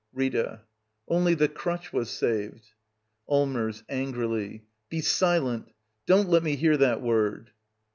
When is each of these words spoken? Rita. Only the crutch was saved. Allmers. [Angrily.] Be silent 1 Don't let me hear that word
Rita. 0.13 0.61
Only 1.07 1.35
the 1.35 1.47
crutch 1.47 1.93
was 1.93 2.09
saved. 2.09 2.71
Allmers. 3.29 3.83
[Angrily.] 3.87 4.65
Be 4.89 4.99
silent 4.99 5.65
1 5.67 5.73
Don't 6.07 6.29
let 6.29 6.41
me 6.41 6.55
hear 6.55 6.75
that 6.77 7.03
word 7.03 7.51